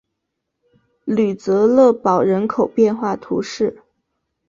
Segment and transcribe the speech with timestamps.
[1.05, 3.83] 吕泽勒堡人口变化图示